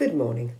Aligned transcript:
Good 0.00 0.14
morning. 0.14 0.52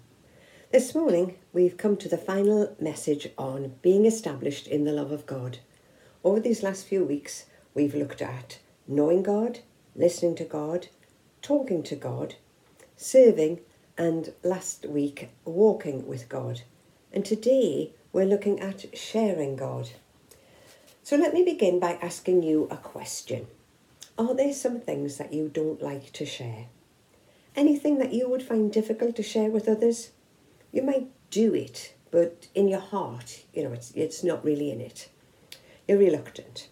This 0.71 0.95
morning 0.95 1.37
we've 1.55 1.79
come 1.79 1.97
to 1.97 2.11
the 2.11 2.19
final 2.19 2.77
message 2.79 3.31
on 3.39 3.77
being 3.81 4.05
established 4.05 4.67
in 4.67 4.85
the 4.85 4.93
love 4.93 5.13
of 5.13 5.25
God. 5.25 5.61
Over 6.23 6.41
these 6.41 6.63
last 6.63 6.87
few 6.87 7.07
weeks, 7.07 7.47
we've 7.73 7.95
looked 7.95 8.21
at 8.21 8.59
knowing 8.87 9.23
God, 9.23 9.61
listening 9.97 10.35
to 10.35 10.45
God, 10.45 10.89
talking 11.41 11.83
to 11.85 11.97
God, 11.97 12.35
serving, 12.99 13.61
and 13.97 14.35
last 14.43 14.85
week, 14.85 15.31
walking 15.47 16.07
with 16.07 16.29
God. 16.29 16.61
And 17.11 17.25
today 17.25 17.95
we're 18.13 18.27
looking 18.27 18.61
at 18.61 18.95
sharing 18.95 19.57
God. 19.57 19.89
So 21.03 21.17
let 21.17 21.33
me 21.33 21.43
begin 21.47 21.81
by 21.81 21.93
asking 22.03 22.43
you 22.43 22.69
a 22.71 22.77
question. 22.77 23.47
Are 24.19 24.35
there 24.35 24.53
some 24.53 24.81
things 24.81 25.17
that 25.17 25.33
you 25.33 25.49
don't 25.49 25.81
like 25.81 26.13
to 26.13 26.27
share? 26.27 26.67
Anything 27.61 27.99
that 27.99 28.15
you 28.15 28.27
would 28.27 28.43
find 28.43 28.73
difficult 28.73 29.17
to 29.17 29.23
share 29.23 29.51
with 29.51 29.69
others? 29.69 30.13
You 30.73 30.81
might 30.81 31.09
do 31.29 31.53
it, 31.53 31.93
but 32.11 32.47
in 32.55 32.69
your 32.69 32.81
heart, 32.81 33.43
you 33.53 33.63
know, 33.63 33.73
it's, 33.75 33.91
it's 33.91 34.25
not 34.25 34.43
really 34.43 34.71
in 34.71 34.81
it. 34.81 35.11
You're 35.87 35.99
reluctant. 35.99 36.69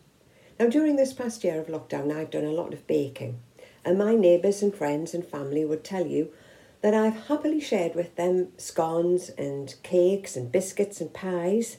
Now, 0.59 0.69
during 0.69 0.97
this 0.97 1.13
past 1.13 1.45
year 1.45 1.61
of 1.61 1.67
lockdown, 1.67 2.11
I've 2.11 2.31
done 2.31 2.47
a 2.47 2.53
lot 2.53 2.73
of 2.73 2.87
baking, 2.87 3.39
and 3.85 3.99
my 3.99 4.15
neighbours 4.15 4.63
and 4.63 4.75
friends 4.75 5.13
and 5.13 5.27
family 5.27 5.63
would 5.63 5.85
tell 5.85 6.07
you 6.07 6.33
that 6.81 6.95
I've 6.95 7.27
happily 7.27 7.61
shared 7.61 7.95
with 7.95 8.17
them 8.17 8.49
scones 8.57 9.29
and 9.29 9.75
cakes 9.83 10.37
and 10.37 10.51
biscuits 10.51 11.03
and 11.03 11.13
pies. 11.13 11.77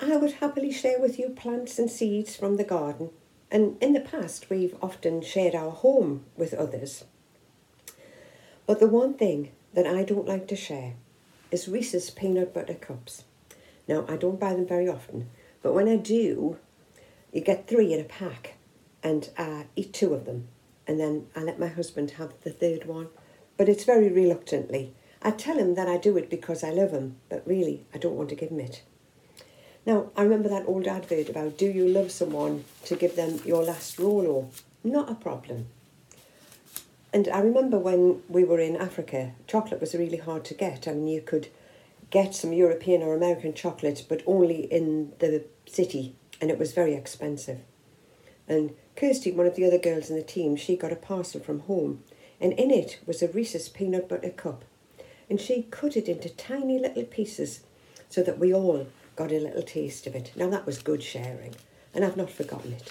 I 0.00 0.16
would 0.16 0.32
happily 0.32 0.72
share 0.72 0.98
with 0.98 1.16
you 1.16 1.28
plants 1.28 1.78
and 1.78 1.88
seeds 1.88 2.34
from 2.34 2.56
the 2.56 2.64
garden, 2.64 3.10
and 3.52 3.80
in 3.80 3.92
the 3.92 4.00
past, 4.00 4.50
we've 4.50 4.74
often 4.82 5.22
shared 5.22 5.54
our 5.54 5.70
home 5.70 6.24
with 6.36 6.52
others. 6.54 7.04
But 8.70 8.78
the 8.78 8.86
one 8.86 9.14
thing 9.14 9.50
that 9.74 9.84
I 9.84 10.04
don't 10.04 10.28
like 10.28 10.46
to 10.46 10.54
share 10.54 10.94
is 11.50 11.66
Reese's 11.66 12.08
peanut 12.08 12.54
butter 12.54 12.74
cups. 12.74 13.24
Now, 13.88 14.04
I 14.08 14.16
don't 14.16 14.38
buy 14.38 14.54
them 14.54 14.64
very 14.64 14.88
often, 14.88 15.28
but 15.60 15.74
when 15.74 15.88
I 15.88 15.96
do, 15.96 16.56
you 17.32 17.40
get 17.40 17.66
three 17.66 17.92
in 17.92 17.98
a 17.98 18.04
pack, 18.04 18.54
and 19.02 19.28
I 19.36 19.66
eat 19.74 19.92
two 19.92 20.14
of 20.14 20.24
them, 20.24 20.46
and 20.86 21.00
then 21.00 21.26
I 21.34 21.40
let 21.40 21.58
my 21.58 21.66
husband 21.66 22.12
have 22.12 22.32
the 22.42 22.52
third 22.52 22.86
one, 22.86 23.08
but 23.56 23.68
it's 23.68 23.82
very 23.82 24.08
reluctantly. 24.08 24.94
I 25.20 25.32
tell 25.32 25.58
him 25.58 25.74
that 25.74 25.88
I 25.88 25.96
do 25.96 26.16
it 26.16 26.30
because 26.30 26.62
I 26.62 26.70
love 26.70 26.92
him, 26.92 27.16
but 27.28 27.42
really, 27.44 27.86
I 27.92 27.98
don't 27.98 28.14
want 28.14 28.28
to 28.28 28.36
give 28.36 28.50
him 28.50 28.60
it. 28.60 28.82
Now, 29.84 30.12
I 30.16 30.22
remember 30.22 30.48
that 30.48 30.68
old 30.68 30.86
advert 30.86 31.28
about 31.28 31.58
do 31.58 31.66
you 31.66 31.88
love 31.88 32.12
someone 32.12 32.62
to 32.84 32.94
give 32.94 33.16
them 33.16 33.40
your 33.44 33.64
last 33.64 33.98
Rolo? 33.98 34.48
Not 34.84 35.10
a 35.10 35.16
problem. 35.16 35.66
And 37.12 37.28
I 37.28 37.40
remember 37.40 37.78
when 37.78 38.22
we 38.28 38.44
were 38.44 38.60
in 38.60 38.76
Africa, 38.76 39.32
chocolate 39.46 39.80
was 39.80 39.94
really 39.94 40.18
hard 40.18 40.44
to 40.46 40.54
get. 40.54 40.86
I 40.86 40.92
mean, 40.92 41.08
you 41.08 41.20
could 41.20 41.48
get 42.10 42.34
some 42.34 42.52
European 42.52 43.02
or 43.02 43.14
American 43.14 43.52
chocolate, 43.52 44.04
but 44.08 44.22
only 44.26 44.62
in 44.72 45.12
the 45.18 45.44
city, 45.66 46.14
and 46.40 46.50
it 46.50 46.58
was 46.58 46.72
very 46.72 46.94
expensive. 46.94 47.60
And 48.48 48.74
Kirsty, 48.96 49.32
one 49.32 49.46
of 49.46 49.56
the 49.56 49.64
other 49.64 49.78
girls 49.78 50.10
in 50.10 50.16
the 50.16 50.22
team, 50.22 50.56
she 50.56 50.76
got 50.76 50.92
a 50.92 50.96
parcel 50.96 51.40
from 51.40 51.60
home, 51.60 52.02
and 52.40 52.52
in 52.52 52.70
it 52.70 53.00
was 53.06 53.22
a 53.22 53.28
Reese's 53.28 53.68
peanut 53.68 54.08
butter 54.08 54.30
cup. 54.30 54.64
And 55.28 55.40
she 55.40 55.68
cut 55.70 55.96
it 55.96 56.08
into 56.08 56.28
tiny 56.28 56.78
little 56.78 57.04
pieces 57.04 57.60
so 58.08 58.22
that 58.22 58.38
we 58.38 58.52
all 58.52 58.88
got 59.14 59.30
a 59.30 59.38
little 59.38 59.62
taste 59.62 60.06
of 60.06 60.14
it. 60.16 60.32
Now, 60.34 60.48
that 60.50 60.66
was 60.66 60.82
good 60.82 61.02
sharing, 61.02 61.54
and 61.94 62.04
I've 62.04 62.16
not 62.16 62.30
forgotten 62.30 62.72
it. 62.72 62.88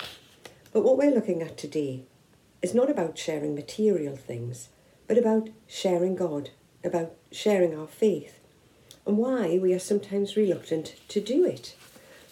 But 0.72 0.84
what 0.84 0.98
we're 0.98 1.14
looking 1.14 1.42
at 1.42 1.58
today 1.58 2.04
is 2.62 2.74
not 2.74 2.90
about 2.90 3.18
sharing 3.18 3.56
material 3.56 4.16
things, 4.16 4.70
but 5.08 5.18
about 5.18 5.50
sharing 5.68 6.16
God, 6.16 6.50
about 6.84 7.14
sharing 7.32 7.78
our 7.78 7.88
faith, 7.88 8.40
and 9.06 9.18
why 9.18 9.58
we 9.58 9.74
are 9.74 9.80
sometimes 9.80 10.36
reluctant 10.36 10.96
to 11.08 11.22
do 11.22 11.46
it. 11.46 11.76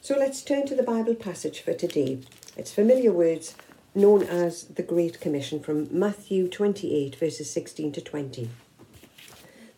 So 0.02 0.18
let's 0.18 0.42
turn 0.42 0.66
to 0.68 0.76
the 0.76 0.84
Bible 0.84 1.16
passage 1.16 1.62
for 1.62 1.74
today. 1.74 2.20
It's 2.56 2.74
familiar 2.74 3.12
words 3.12 3.56
known 3.96 4.24
as 4.24 4.66
the 4.66 4.84
Great 4.84 5.20
Commission 5.20 5.60
from 5.60 5.88
Matthew 5.92 6.48
28, 6.48 7.16
verses 7.16 7.50
16 7.52 7.92
to 7.94 8.02
20. 8.02 8.50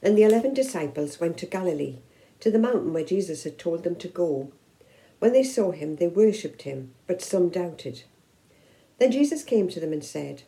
Then 0.02 0.16
the 0.16 0.24
eleven 0.24 0.54
disciples 0.54 1.20
went 1.20 1.38
to 1.38 1.46
Galilee, 1.46 1.98
to 2.40 2.52
the 2.52 2.60
mountain 2.60 2.94
where 2.94 3.04
Jesus 3.04 3.44
had 3.44 3.58
told 3.58 3.84
them 3.84 3.96
to 3.98 4.08
go. 4.08 4.52
When 5.20 5.34
they 5.34 5.44
saw 5.44 5.72
him, 5.72 5.98
they 5.98 6.08
worshipped 6.08 6.64
him, 6.64 6.94
but 7.08 7.22
some 7.22 7.50
doubted. 7.50 8.04
Then 9.00 9.12
Jesus 9.12 9.44
came 9.44 9.70
to 9.70 9.80
them 9.80 9.94
and 9.94 10.04
said, 10.04 10.44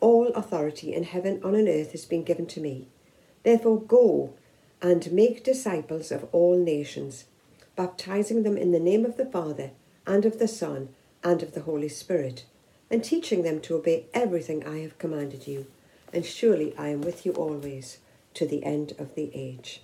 All 0.00 0.28
authority 0.28 0.94
in 0.94 1.04
heaven 1.04 1.40
and 1.44 1.56
on 1.56 1.68
earth 1.68 1.92
has 1.92 2.06
been 2.06 2.24
given 2.24 2.46
to 2.46 2.60
me. 2.60 2.88
Therefore 3.42 3.80
go 3.80 4.34
and 4.80 5.12
make 5.12 5.44
disciples 5.44 6.10
of 6.10 6.26
all 6.32 6.56
nations, 6.58 7.24
baptizing 7.76 8.42
them 8.42 8.56
in 8.56 8.72
the 8.72 8.80
name 8.80 9.04
of 9.04 9.16
the 9.16 9.26
Father, 9.26 9.70
and 10.06 10.24
of 10.24 10.38
the 10.38 10.48
Son, 10.48 10.88
and 11.22 11.42
of 11.42 11.52
the 11.52 11.62
Holy 11.62 11.88
Spirit, 11.88 12.44
and 12.90 13.04
teaching 13.04 13.42
them 13.42 13.60
to 13.60 13.76
obey 13.76 14.06
everything 14.12 14.66
I 14.66 14.78
have 14.80 14.98
commanded 14.98 15.46
you. 15.46 15.66
And 16.12 16.26
surely 16.26 16.74
I 16.76 16.88
am 16.88 17.02
with 17.02 17.24
you 17.24 17.32
always, 17.32 17.98
to 18.34 18.46
the 18.46 18.64
end 18.64 18.92
of 18.98 19.14
the 19.14 19.30
age. 19.34 19.82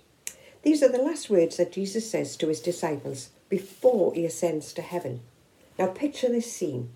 These 0.63 0.83
are 0.83 0.91
the 0.91 0.97
last 0.97 1.29
words 1.29 1.57
that 1.57 1.71
Jesus 1.71 2.09
says 2.09 2.35
to 2.37 2.47
his 2.47 2.59
disciples 2.59 3.29
before 3.47 4.13
he 4.13 4.25
ascends 4.25 4.73
to 4.73 4.81
heaven. 4.81 5.21
Now 5.77 5.87
picture 5.87 6.27
this 6.27 6.51
scene. 6.51 6.89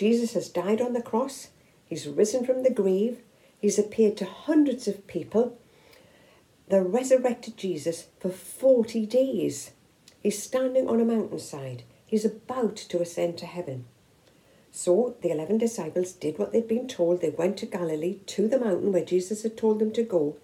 Jesus 0.00 0.32
has 0.32 0.48
died 0.48 0.80
on 0.80 0.94
the 0.94 1.02
cross, 1.02 1.48
he's 1.84 2.08
risen 2.08 2.46
from 2.46 2.62
the 2.62 2.70
grave, 2.70 3.18
he's 3.58 3.78
appeared 3.78 4.16
to 4.16 4.24
hundreds 4.24 4.88
of 4.88 5.06
people. 5.06 5.58
The 6.68 6.80
resurrected 6.80 7.58
Jesus 7.58 8.06
for 8.18 8.30
40 8.30 9.04
days. 9.04 9.72
He's 10.22 10.42
standing 10.42 10.88
on 10.88 11.02
a 11.02 11.04
mountainside. 11.04 11.82
He's 12.06 12.24
about 12.24 12.76
to 12.76 13.02
ascend 13.02 13.36
to 13.38 13.46
heaven. 13.46 13.84
So 14.72 15.16
the 15.20 15.32
11 15.32 15.58
disciples 15.58 16.12
did 16.12 16.38
what 16.38 16.52
they'd 16.52 16.66
been 16.66 16.88
told. 16.88 17.20
They 17.20 17.28
went 17.28 17.58
to 17.58 17.66
Galilee, 17.66 18.20
to 18.24 18.48
the 18.48 18.58
mountain 18.58 18.92
where 18.92 19.04
Jesus 19.04 19.42
had 19.42 19.58
told 19.58 19.80
them 19.80 19.92
to 19.92 20.02
go. 20.02 20.38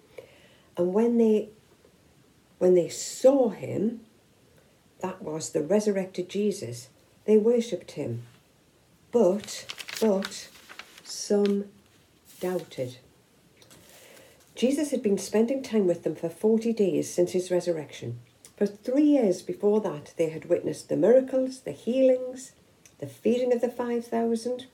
And 0.77 0.93
when 0.93 1.17
they 1.17 1.49
when 2.59 2.75
they 2.75 2.89
saw 2.89 3.49
him, 3.49 4.01
that 4.99 5.23
was 5.23 5.49
the 5.49 5.63
resurrected 5.63 6.29
Jesus, 6.29 6.89
they 7.25 7.39
worshipped 7.39 7.93
him. 7.93 8.27
But, 9.19 9.65
but, 9.99 10.47
some 11.03 11.65
doubted. 12.39 12.99
Jesus 14.53 14.91
had 14.91 15.01
been 15.01 15.17
spending 15.17 15.63
time 15.63 15.87
with 15.87 16.03
them 16.03 16.15
for 16.15 16.29
40 16.29 16.71
days 16.73 17.11
since 17.11 17.31
his 17.31 17.49
resurrection. 17.49 18.19
For 18.57 18.67
three 18.67 19.05
years 19.05 19.41
before 19.41 19.81
that, 19.81 20.13
they 20.17 20.29
had 20.29 20.45
witnessed 20.45 20.87
the 20.87 20.95
miracles, 20.95 21.61
the 21.61 21.71
healings, 21.71 22.51
the 22.99 23.07
feeding 23.07 23.51
of 23.51 23.61
the 23.61 23.69
5,000, 23.69 24.67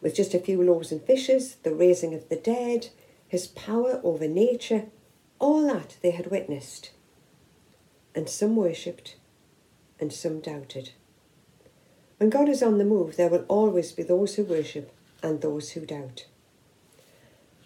with 0.00 0.14
just 0.14 0.32
a 0.32 0.38
few 0.38 0.62
loaves 0.62 0.92
and 0.92 1.02
fishes, 1.02 1.56
the 1.64 1.74
raising 1.74 2.14
of 2.14 2.28
the 2.28 2.36
dead, 2.36 2.90
his 3.26 3.48
power 3.48 4.00
over 4.04 4.28
nature, 4.28 4.84
all 5.40 5.66
that 5.66 5.96
they 6.00 6.12
had 6.12 6.30
witnessed. 6.30 6.92
And 8.14 8.28
some 8.28 8.54
worshipped, 8.54 9.16
and 9.98 10.12
some 10.12 10.38
doubted. 10.38 10.90
When 12.20 12.28
God 12.28 12.50
is 12.50 12.62
on 12.62 12.76
the 12.76 12.84
move, 12.84 13.16
there 13.16 13.30
will 13.30 13.46
always 13.48 13.92
be 13.92 14.02
those 14.02 14.34
who 14.34 14.44
worship 14.44 14.92
and 15.22 15.40
those 15.40 15.70
who 15.70 15.86
doubt. 15.86 16.26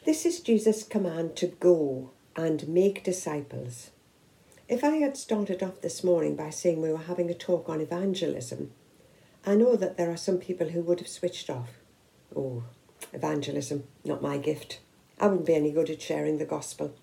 This 0.05 0.25
is 0.25 0.39
Jesus' 0.39 0.85
command 0.85 1.35
to 1.39 1.49
go 1.49 2.13
and 2.37 2.69
make 2.69 3.03
disciples. 3.03 3.91
If 4.69 4.85
I 4.85 4.99
had 4.99 5.17
started 5.17 5.61
off 5.61 5.81
this 5.81 6.05
morning 6.05 6.37
by 6.37 6.51
saying 6.51 6.81
we 6.81 6.93
were 6.93 6.99
having 6.99 7.29
a 7.31 7.35
talk 7.35 7.69
on 7.69 7.81
evangelism, 7.81 8.71
I 9.45 9.57
know 9.57 9.75
that 9.75 9.97
there 9.97 10.13
are 10.13 10.17
some 10.17 10.39
people 10.39 10.69
who 10.69 10.83
would 10.83 11.01
have 11.01 11.09
switched 11.09 11.51
off. 11.51 11.71
Oh, 12.37 12.63
evangelism, 13.13 13.83
not 14.05 14.23
my 14.23 14.39
gift. 14.39 14.79
I 15.19 15.27
wouldn't 15.27 15.47
be 15.47 15.57
any 15.57 15.73
good 15.73 15.91
at 15.91 16.01
sharing 16.01 16.39
the 16.39 16.45
gospel, 16.45 16.95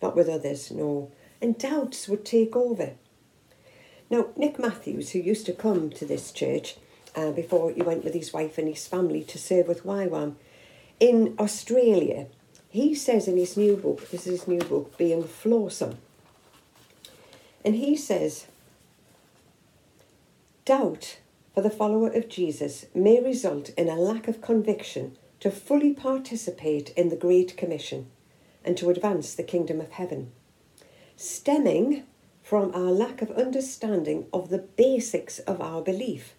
not 0.00 0.14
with 0.14 0.28
others, 0.28 0.70
no. 0.70 1.10
And 1.42 1.58
doubts 1.58 2.06
would 2.06 2.24
take 2.24 2.54
over. 2.54 2.92
Now, 4.10 4.28
Nick 4.36 4.60
Matthews, 4.60 5.10
who 5.10 5.18
used 5.18 5.46
to 5.46 5.52
come 5.52 5.90
to 5.90 6.06
this 6.06 6.30
church, 6.30 6.76
uh, 7.14 7.30
before 7.32 7.70
he 7.70 7.82
went 7.82 8.04
with 8.04 8.14
his 8.14 8.32
wife 8.32 8.58
and 8.58 8.68
his 8.68 8.86
family 8.86 9.22
to 9.24 9.38
serve 9.38 9.68
with 9.68 9.84
YWAM. 9.84 10.34
In 10.98 11.34
Australia, 11.38 12.26
he 12.68 12.94
says 12.94 13.26
in 13.26 13.36
his 13.36 13.56
new 13.56 13.76
book, 13.76 14.10
this 14.10 14.26
is 14.26 14.40
his 14.40 14.48
new 14.48 14.60
book, 14.60 14.96
Being 14.96 15.24
Flawsome, 15.24 15.96
and 17.64 17.74
he 17.74 17.96
says, 17.96 18.46
Doubt 20.64 21.18
for 21.54 21.62
the 21.62 21.70
follower 21.70 22.10
of 22.10 22.28
Jesus 22.28 22.86
may 22.94 23.20
result 23.20 23.70
in 23.70 23.88
a 23.88 23.96
lack 23.96 24.28
of 24.28 24.40
conviction 24.40 25.16
to 25.40 25.50
fully 25.50 25.92
participate 25.92 26.90
in 26.90 27.08
the 27.08 27.16
Great 27.16 27.56
Commission 27.56 28.10
and 28.64 28.76
to 28.76 28.90
advance 28.90 29.34
the 29.34 29.42
kingdom 29.42 29.80
of 29.80 29.92
heaven, 29.92 30.30
stemming 31.16 32.04
from 32.42 32.74
our 32.74 32.92
lack 32.92 33.22
of 33.22 33.30
understanding 33.32 34.26
of 34.32 34.50
the 34.50 34.58
basics 34.58 35.38
of 35.40 35.60
our 35.60 35.82
belief 35.82 36.34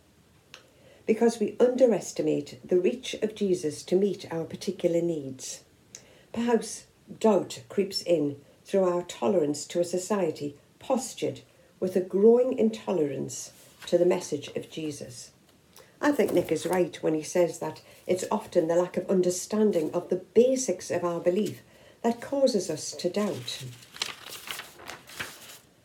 because 1.12 1.42
we 1.42 1.58
underestimate 1.60 2.58
the 2.66 2.80
reach 2.80 3.16
of 3.16 3.36
Jesus 3.36 3.84
to 3.84 3.98
meet 3.98 4.26
our 4.32 4.46
particular 4.46 5.02
needs. 5.02 5.62
Perhaps 6.32 6.86
doubt 7.20 7.64
creeps 7.68 8.02
in 8.02 8.38
through 8.64 8.86
our 8.86 9.04
tolerance 9.04 9.66
to 9.66 9.82
a 9.82 9.84
society 9.84 10.56
postured 10.80 11.42
with 11.82 11.98
a 11.98 12.00
growing 12.00 12.58
intolerance 12.58 13.52
to 13.88 13.98
the 13.98 14.06
message 14.06 14.48
of 14.56 14.72
Jesus. 14.72 15.32
I 16.00 16.14
think 16.14 16.32
Nick 16.32 16.50
is 16.50 16.66
right 16.66 16.98
when 17.04 17.14
he 17.14 17.24
says 17.24 17.60
that 17.60 17.82
it's 18.08 18.24
often 18.32 18.70
the 18.70 18.78
lack 18.78 18.96
of 18.96 19.10
understanding 19.10 19.92
of 19.94 20.08
the 20.08 20.24
basics 20.34 20.90
of 20.90 21.04
our 21.04 21.20
belief 21.20 21.62
that 22.04 22.22
causes 22.22 22.70
us 22.70 22.94
to 22.94 23.10
doubt. 23.10 23.66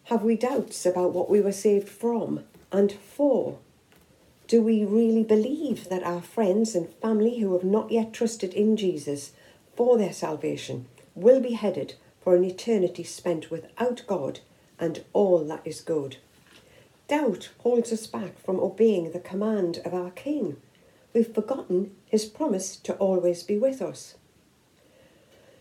Have 0.04 0.22
we 0.22 0.36
doubts 0.36 0.86
about 0.86 1.12
what 1.12 1.28
we 1.28 1.40
were 1.40 1.50
saved 1.50 1.88
from 1.88 2.44
and 2.70 2.92
for? 2.92 3.58
Do 4.46 4.62
we 4.62 4.84
really 4.84 5.24
believe 5.24 5.88
that 5.88 6.04
our 6.04 6.22
friends 6.22 6.76
and 6.76 6.88
family 7.02 7.40
who 7.40 7.52
have 7.54 7.64
not 7.64 7.90
yet 7.90 8.12
trusted 8.12 8.54
in 8.54 8.76
Jesus 8.76 9.32
for 9.74 9.98
their 9.98 10.12
salvation 10.12 10.86
will 11.16 11.40
be 11.40 11.54
headed 11.54 11.94
for 12.20 12.36
an 12.36 12.44
eternity 12.44 13.02
spent 13.02 13.50
without 13.50 14.02
God 14.06 14.38
and 14.78 15.02
all 15.12 15.42
that 15.44 15.62
is 15.64 15.80
good? 15.80 16.18
Doubt 17.08 17.50
holds 17.58 17.92
us 17.92 18.06
back 18.06 18.38
from 18.38 18.60
obeying 18.60 19.10
the 19.10 19.18
command 19.18 19.80
of 19.84 19.92
our 19.92 20.10
King. 20.10 20.58
We've 21.12 21.34
forgotten 21.34 21.96
his 22.06 22.24
promise 22.24 22.76
to 22.76 22.94
always 22.96 23.42
be 23.42 23.58
with 23.58 23.82
us. 23.82 24.14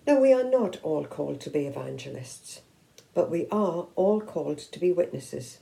Now, 0.06 0.20
we 0.20 0.31
are 0.31 0.44
not 0.44 0.80
all 0.84 1.06
called 1.06 1.42
to 1.42 1.50
be 1.50 1.66
evangelists, 1.66 2.62
but 3.16 3.31
we 3.31 3.48
are 3.52 3.88
all 3.96 4.22
called 4.22 4.60
to 4.60 4.80
be 4.80 4.92
witnesses. 4.92 5.58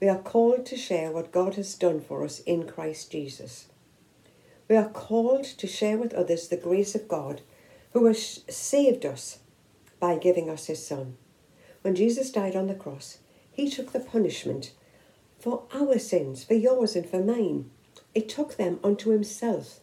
We 0.00 0.08
are 0.08 0.18
called 0.18 0.66
to 0.66 0.76
share 0.76 1.10
what 1.10 1.32
God 1.32 1.54
has 1.54 1.74
done 1.74 2.00
for 2.00 2.22
us 2.22 2.40
in 2.40 2.66
Christ 2.66 3.10
Jesus. 3.10 3.66
We 4.68 4.76
are 4.76 4.88
called 4.88 5.44
to 5.44 5.66
share 5.66 5.96
with 5.96 6.12
others 6.12 6.48
the 6.48 6.56
grace 6.56 6.94
of 6.94 7.08
God 7.08 7.40
who 7.92 8.04
has 8.06 8.42
saved 8.48 9.06
us 9.06 9.38
by 9.98 10.18
giving 10.18 10.50
us 10.50 10.66
his 10.66 10.86
Son. 10.86 11.16
When 11.80 11.94
Jesus 11.94 12.30
died 12.30 12.54
on 12.54 12.66
the 12.66 12.74
cross, 12.74 13.18
he 13.50 13.70
took 13.70 13.92
the 13.92 14.00
punishment 14.00 14.72
for 15.38 15.62
our 15.72 15.98
sins, 15.98 16.44
for 16.44 16.54
yours 16.54 16.94
and 16.94 17.08
for 17.08 17.22
mine. 17.22 17.70
He 18.12 18.20
took 18.20 18.56
them 18.56 18.80
unto 18.84 19.10
himself. 19.10 19.80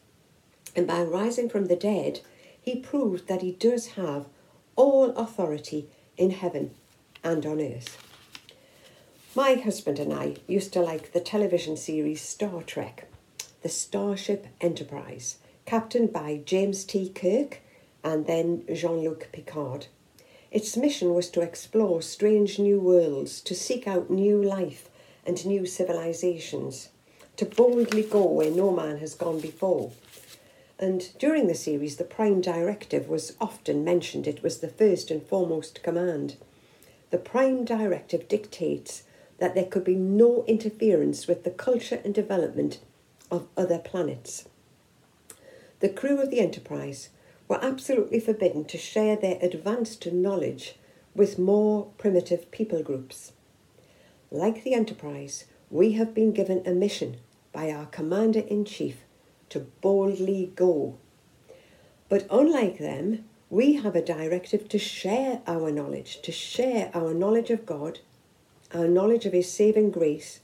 And 0.75 0.85
by 0.85 1.01
rising 1.01 1.49
from 1.49 1.65
the 1.65 1.75
dead, 1.75 2.19
he 2.61 2.75
proved 2.75 3.27
that 3.27 3.41
he 3.41 3.51
does 3.51 3.87
have 3.87 4.27
all 4.75 5.09
authority 5.11 5.89
in 6.17 6.31
heaven 6.31 6.71
and 7.23 7.45
on 7.45 7.59
earth. 7.59 8.12
My 9.35 9.55
husband 9.55 9.97
and 9.97 10.13
I 10.13 10.35
used 10.45 10.73
to 10.73 10.79
like 10.79 11.11
the 11.11 11.19
television 11.19 11.75
series 11.75 12.21
Star 12.21 12.61
Trek, 12.61 13.07
the 13.63 13.69
Starship 13.69 14.45
Enterprise, 14.61 15.37
captained 15.65 16.13
by 16.13 16.41
James 16.45 16.83
T. 16.83 17.09
Kirk 17.09 17.59
and 18.03 18.27
then 18.27 18.63
Jean 18.71 18.99
Luc 18.99 19.29
Picard. 19.31 19.87
Its 20.51 20.77
mission 20.77 21.15
was 21.15 21.31
to 21.31 21.41
explore 21.41 22.03
strange 22.03 22.59
new 22.59 22.79
worlds, 22.79 23.41
to 23.41 23.55
seek 23.55 23.87
out 23.87 24.11
new 24.11 24.39
life 24.39 24.87
and 25.25 25.43
new 25.47 25.65
civilizations, 25.65 26.89
to 27.35 27.45
boldly 27.45 28.03
go 28.03 28.23
where 28.25 28.51
no 28.51 28.69
man 28.69 28.99
has 28.99 29.15
gone 29.15 29.39
before. 29.39 29.93
And 30.77 31.09
during 31.17 31.47
the 31.47 31.55
series, 31.55 31.95
the 31.95 32.03
Prime 32.03 32.39
Directive 32.39 33.09
was 33.09 33.35
often 33.41 33.83
mentioned. 33.83 34.27
It 34.27 34.43
was 34.43 34.59
the 34.59 34.67
first 34.67 35.09
and 35.09 35.25
foremost 35.25 35.81
command. 35.81 36.35
The 37.09 37.17
Prime 37.17 37.65
Directive 37.65 38.27
dictates 38.27 39.01
that 39.43 39.55
there 39.55 39.65
could 39.65 39.83
be 39.83 39.95
no 39.95 40.45
interference 40.47 41.27
with 41.27 41.43
the 41.43 41.51
culture 41.51 41.99
and 42.05 42.13
development 42.13 42.79
of 43.29 43.45
other 43.57 43.77
planets. 43.77 44.47
The 45.81 45.89
crew 45.89 46.21
of 46.21 46.29
the 46.29 46.39
Enterprise 46.39 47.09
were 47.49 47.61
absolutely 47.61 48.21
forbidden 48.21 48.63
to 48.63 48.77
share 48.77 49.17
their 49.17 49.37
advanced 49.41 50.09
knowledge 50.13 50.75
with 51.13 51.37
more 51.37 51.87
primitive 51.97 52.51
people 52.51 52.81
groups. 52.83 53.33
Like 54.31 54.63
the 54.63 54.75
Enterprise, 54.75 55.43
we 55.69 55.91
have 55.91 56.13
been 56.13 56.31
given 56.31 56.63
a 56.65 56.71
mission 56.71 57.17
by 57.51 57.69
our 57.69 57.87
Commander 57.87 58.45
in 58.47 58.63
Chief 58.63 58.99
to 59.49 59.59
boldly 59.81 60.53
go. 60.55 60.95
But 62.07 62.27
unlike 62.31 62.77
them, 62.77 63.25
we 63.49 63.73
have 63.73 63.97
a 63.97 64.01
directive 64.01 64.69
to 64.69 64.79
share 64.79 65.41
our 65.45 65.69
knowledge, 65.69 66.21
to 66.21 66.31
share 66.31 66.91
our 66.93 67.13
knowledge 67.13 67.49
of 67.49 67.65
God, 67.65 67.99
our 68.73 68.87
knowledge 68.87 69.25
of 69.25 69.33
His 69.33 69.51
saving 69.51 69.91
grace, 69.91 70.39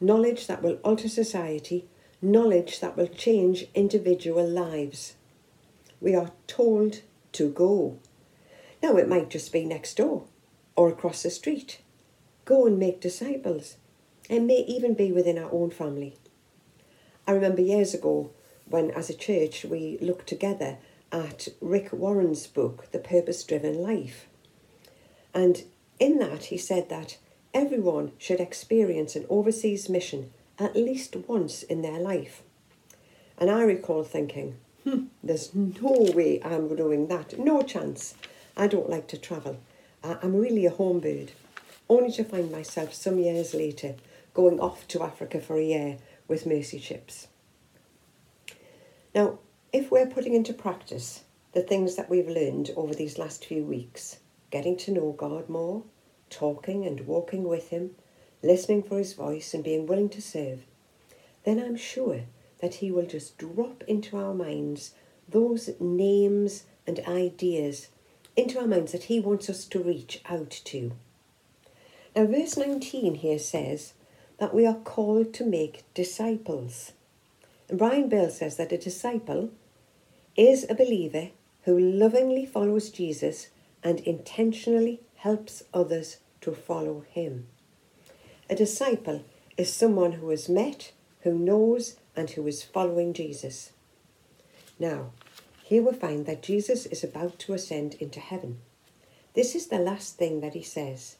knowledge 0.00 0.46
that 0.46 0.62
will 0.62 0.78
alter 0.84 1.08
society, 1.08 1.86
knowledge 2.20 2.80
that 2.80 2.96
will 2.96 3.06
change 3.06 3.66
individual 3.74 4.46
lives. 4.46 5.14
We 6.00 6.14
are 6.14 6.32
told 6.46 7.02
to 7.32 7.50
go. 7.50 7.98
Now, 8.82 8.96
it 8.96 9.08
might 9.08 9.30
just 9.30 9.52
be 9.52 9.64
next 9.64 9.96
door 9.96 10.24
or 10.76 10.88
across 10.88 11.22
the 11.22 11.30
street. 11.30 11.80
Go 12.44 12.66
and 12.66 12.78
make 12.78 13.00
disciples. 13.00 13.76
It 14.28 14.40
may 14.40 14.64
even 14.66 14.94
be 14.94 15.12
within 15.12 15.38
our 15.38 15.50
own 15.52 15.70
family. 15.70 16.16
I 17.26 17.32
remember 17.32 17.62
years 17.62 17.94
ago 17.94 18.30
when, 18.68 18.90
as 18.90 19.08
a 19.08 19.14
church, 19.14 19.64
we 19.64 19.98
looked 20.00 20.26
together 20.26 20.78
at 21.12 21.48
Rick 21.60 21.92
Warren's 21.92 22.46
book, 22.46 22.90
The 22.92 22.98
Purpose 22.98 23.44
Driven 23.44 23.78
Life. 23.82 24.26
And 25.32 25.62
in 25.98 26.18
that, 26.18 26.44
he 26.44 26.58
said 26.58 26.88
that 26.88 27.18
everyone 27.54 28.12
should 28.18 28.40
experience 28.40 29.14
an 29.14 29.24
overseas 29.30 29.88
mission 29.88 30.32
at 30.58 30.76
least 30.76 31.16
once 31.28 31.62
in 31.62 31.82
their 31.82 32.00
life. 32.00 32.42
And 33.38 33.50
I 33.50 33.62
recall 33.62 34.04
thinking, 34.04 34.56
hmm, 34.82 35.04
there's 35.22 35.54
no 35.54 36.12
way 36.14 36.40
I'm 36.44 36.74
doing 36.74 37.06
that, 37.08 37.38
no 37.38 37.62
chance. 37.62 38.14
I 38.56 38.66
don't 38.66 38.90
like 38.90 39.06
to 39.08 39.18
travel. 39.18 39.58
I'm 40.02 40.36
really 40.36 40.66
a 40.66 40.70
home 40.70 41.00
bird, 41.00 41.32
only 41.88 42.12
to 42.12 42.24
find 42.24 42.52
myself 42.52 42.92
some 42.92 43.18
years 43.18 43.54
later 43.54 43.94
going 44.34 44.60
off 44.60 44.86
to 44.88 45.02
Africa 45.02 45.40
for 45.40 45.56
a 45.56 45.64
year 45.64 45.98
with 46.28 46.46
Mercy 46.46 46.78
Ships. 46.78 47.28
Now, 49.14 49.38
if 49.72 49.90
we're 49.90 50.06
putting 50.06 50.34
into 50.34 50.52
practice 50.52 51.22
the 51.52 51.62
things 51.62 51.94
that 51.96 52.10
we've 52.10 52.28
learned 52.28 52.70
over 52.76 52.94
these 52.94 53.18
last 53.18 53.44
few 53.44 53.64
weeks, 53.64 54.18
getting 54.50 54.76
to 54.78 54.92
know 54.92 55.12
God 55.12 55.48
more, 55.48 55.84
talking 56.34 56.84
and 56.84 57.06
walking 57.06 57.44
with 57.44 57.68
Him, 57.68 57.94
listening 58.42 58.82
for 58.82 58.98
His 58.98 59.12
voice, 59.12 59.54
and 59.54 59.62
being 59.62 59.86
willing 59.86 60.08
to 60.10 60.20
serve, 60.20 60.64
then 61.44 61.60
I'm 61.60 61.76
sure 61.76 62.22
that 62.60 62.74
He 62.74 62.90
will 62.90 63.06
just 63.06 63.38
drop 63.38 63.84
into 63.86 64.16
our 64.16 64.34
minds 64.34 64.92
those 65.28 65.70
names 65.80 66.64
and 66.86 67.00
ideas 67.06 67.88
into 68.36 68.58
our 68.58 68.66
minds 68.66 68.92
that 68.92 69.04
He 69.04 69.20
wants 69.20 69.48
us 69.48 69.64
to 69.66 69.82
reach 69.82 70.20
out 70.28 70.50
to. 70.50 70.92
Now, 72.16 72.26
verse 72.26 72.56
19 72.56 73.16
here 73.16 73.38
says 73.38 73.94
that 74.38 74.54
we 74.54 74.66
are 74.66 74.74
called 74.74 75.32
to 75.34 75.46
make 75.46 75.84
disciples. 75.94 76.92
And 77.68 77.78
Brian 77.78 78.08
Bell 78.08 78.30
says 78.30 78.56
that 78.56 78.72
a 78.72 78.78
disciple 78.78 79.50
is 80.36 80.66
a 80.68 80.74
believer 80.74 81.28
who 81.62 81.78
lovingly 81.78 82.44
follows 82.44 82.90
Jesus 82.90 83.48
and 83.82 84.00
intentionally 84.00 85.00
helps 85.16 85.62
others 85.72 86.18
to 86.44 86.52
follow 86.52 87.04
him. 87.10 87.46
A 88.50 88.54
disciple 88.54 89.24
is 89.56 89.72
someone 89.72 90.12
who 90.12 90.28
has 90.28 90.48
met, 90.48 90.92
who 91.20 91.38
knows, 91.38 91.96
and 92.14 92.28
who 92.30 92.46
is 92.46 92.62
following 92.62 93.14
Jesus. 93.14 93.72
Now, 94.78 95.12
here 95.62 95.82
we 95.82 95.94
find 95.94 96.26
that 96.26 96.42
Jesus 96.42 96.84
is 96.86 97.02
about 97.02 97.38
to 97.40 97.54
ascend 97.54 97.94
into 97.94 98.20
heaven. 98.20 98.58
This 99.32 99.54
is 99.54 99.68
the 99.68 99.78
last 99.78 100.18
thing 100.18 100.42
that 100.42 100.52
he 100.52 100.62
says. 100.62 101.16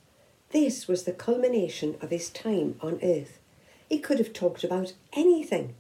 This 0.51 0.87
was 0.87 1.05
the 1.05 1.13
culmination 1.13 1.97
of 2.03 2.11
his 2.11 2.29
time 2.29 2.77
on 2.83 3.01
earth. 3.03 3.39
He 3.89 3.99
could 3.99 4.19
have 4.19 4.35
talked 4.35 4.63
about 4.63 4.93
anything, 5.15 5.75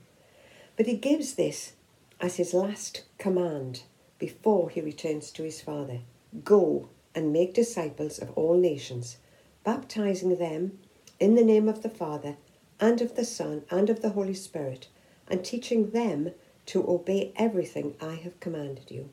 but 0.76 0.86
he 0.86 0.96
gives 0.96 1.34
this 1.34 1.74
as 2.18 2.36
his 2.36 2.54
last 2.54 3.02
command 3.18 3.82
before 4.18 4.70
he 4.70 4.80
returns 4.80 5.30
to 5.32 5.42
his 5.42 5.60
Father 5.60 6.00
Go 6.42 6.88
and 7.14 7.32
make 7.32 7.54
disciples 7.54 8.18
of 8.18 8.30
all 8.30 8.56
nations, 8.56 9.18
baptizing 9.64 10.36
them 10.36 10.78
in 11.18 11.34
the 11.34 11.44
name 11.44 11.68
of 11.68 11.82
the 11.82 11.88
Father 11.88 12.36
and 12.78 13.00
of 13.00 13.16
the 13.16 13.24
Son 13.24 13.64
and 13.70 13.88
of 13.90 14.02
the 14.02 14.10
Holy 14.10 14.34
Spirit, 14.34 14.88
and 15.28 15.44
teaching 15.44 15.90
them 15.90 16.30
to 16.66 16.88
obey 16.88 17.32
everything 17.36 17.94
I 18.00 18.14
have 18.16 18.38
commanded 18.40 18.90
you. 18.90 19.10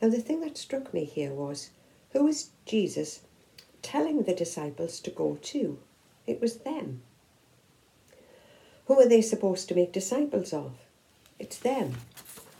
Now, 0.00 0.08
the 0.08 0.20
thing 0.20 0.40
that 0.40 0.56
struck 0.56 0.94
me 0.94 1.04
here 1.04 1.32
was 1.32 1.70
who 2.12 2.26
is 2.26 2.50
Jesus 2.64 3.20
telling 3.82 4.22
the 4.22 4.34
disciples 4.34 5.00
to 5.00 5.10
go 5.10 5.38
to? 5.42 5.78
It 6.26 6.40
was 6.40 6.58
them. 6.58 7.02
Who 8.86 8.98
are 9.00 9.08
they 9.08 9.22
supposed 9.22 9.68
to 9.68 9.74
make 9.74 9.92
disciples 9.92 10.52
of? 10.52 10.72
It's 11.38 11.58
them. 11.58 11.94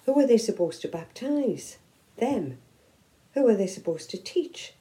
Who 0.07 0.19
are 0.19 0.27
they 0.27 0.39
supposed 0.39 0.83
to 0.83 0.89
baptize? 0.89 1.79
Them. 2.17 2.59
Who 3.35 3.47
are 3.49 3.55
they 3.55 3.67
supposed 3.67 4.11
to 4.11 4.17
teach? 4.17 4.75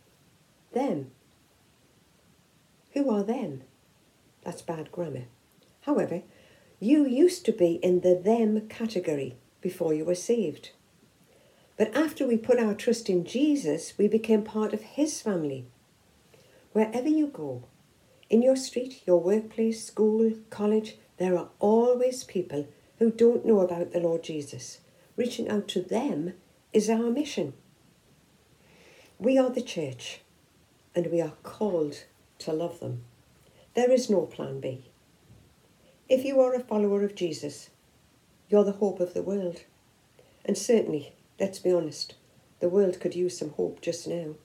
Them. 0.74 1.12
Who 3.00 3.12
are 3.12 3.24
them? 3.24 3.64
That's 4.44 4.62
bad 4.62 4.92
grammar. 4.92 5.28
However, 5.84 6.22
you 6.82 7.08
used 7.08 7.46
to 7.46 7.54
be 7.54 7.76
in 7.76 8.02
the 8.02 8.14
them 8.14 8.68
category 8.68 9.38
before 9.62 9.94
you 9.94 10.04
were 10.04 10.16
saved. 10.16 10.72
But 11.78 11.96
after 11.96 12.28
we 12.28 12.36
put 12.36 12.60
our 12.60 12.74
trust 12.74 13.10
in 13.10 13.24
Jesus, 13.24 13.94
we 13.98 14.10
became 14.10 14.44
part 14.44 14.74
of 14.74 14.82
His 14.82 15.22
family. 15.22 15.68
Wherever 16.74 17.08
you 17.08 17.28
go, 17.28 17.64
in 18.30 18.42
your 18.42 18.58
street, 18.58 19.02
your 19.08 19.22
workplace, 19.22 19.82
school, 19.82 20.34
college, 20.50 20.98
there 21.20 21.38
are 21.38 21.52
always 21.60 22.26
people 22.26 22.68
who 22.98 23.12
don't 23.12 23.46
know 23.46 23.62
about 23.62 23.94
the 23.94 24.02
Lord 24.02 24.24
Jesus. 24.24 24.82
Reaching 25.16 25.48
out 25.48 25.70
to 25.70 25.82
them 25.82 26.34
is 26.74 26.90
our 26.90 27.10
mission. 27.10 27.54
We 29.18 29.38
are 29.38 29.50
the 29.50 29.62
church 29.62 30.20
and 30.94 31.08
we 31.08 31.22
are 31.22 31.36
called 31.44 32.04
to 32.40 32.54
love 32.54 32.80
them. 32.80 33.04
There 33.76 33.92
is 33.92 34.10
no 34.10 34.22
plan 34.22 34.60
B. 34.60 34.86
If 36.08 36.26
you 36.26 36.40
are 36.42 36.56
a 36.56 36.60
follower 36.60 37.04
of 37.04 37.16
Jesus, 37.16 37.70
you're 38.50 38.64
the 38.64 38.74
hope 38.74 39.00
of 39.00 39.14
the 39.14 39.22
world. 39.22 39.64
And 40.44 40.58
certainly, 40.58 41.14
let's 41.40 41.60
be 41.60 41.72
honest, 41.72 42.16
the 42.60 42.70
world 42.70 43.00
could 43.00 43.16
use 43.16 43.38
some 43.38 43.52
hope 43.52 43.82
just 43.82 44.08
now. 44.08 44.36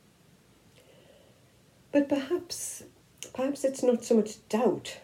But 1.91 2.09
perhaps, 2.09 2.85
perhaps 3.33 3.65
it's 3.65 3.83
not 3.83 4.05
so 4.05 4.17
much 4.17 4.47
doubt 4.49 4.99